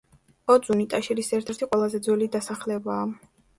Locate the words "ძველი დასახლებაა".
2.09-3.07